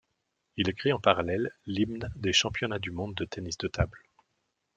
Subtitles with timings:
[0.57, 4.01] Il écrit en parallèle l'hymne des championnats du monde de tennis de table.